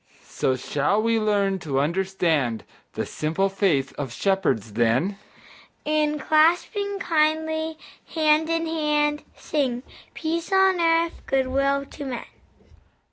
[0.25, 2.63] So shall we learn to understand
[2.93, 5.19] The simple faith of shepherds then,
[5.85, 7.77] And, clasping kindly,
[8.15, 9.83] hand in hand, Sing,
[10.15, 12.25] "Peace on earth, good will to men."